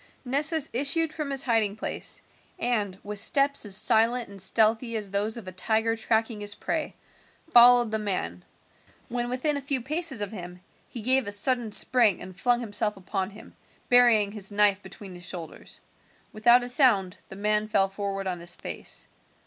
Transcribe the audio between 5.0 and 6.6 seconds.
those of a tiger tracking his